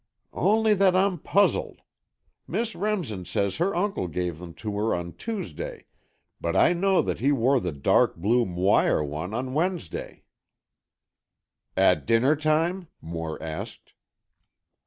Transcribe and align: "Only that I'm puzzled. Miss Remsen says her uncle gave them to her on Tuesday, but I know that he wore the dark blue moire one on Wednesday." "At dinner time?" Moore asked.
"Only 0.33 0.73
that 0.73 0.95
I'm 0.95 1.19
puzzled. 1.19 1.83
Miss 2.47 2.73
Remsen 2.73 3.23
says 3.25 3.57
her 3.57 3.75
uncle 3.75 4.07
gave 4.07 4.39
them 4.39 4.55
to 4.55 4.75
her 4.77 4.95
on 4.95 5.13
Tuesday, 5.13 5.85
but 6.41 6.55
I 6.55 6.73
know 6.73 7.03
that 7.03 7.19
he 7.19 7.31
wore 7.31 7.59
the 7.59 7.71
dark 7.71 8.15
blue 8.15 8.43
moire 8.43 9.03
one 9.03 9.31
on 9.35 9.53
Wednesday." 9.53 10.23
"At 11.77 12.07
dinner 12.07 12.35
time?" 12.35 12.87
Moore 12.99 13.37
asked. 13.43 13.93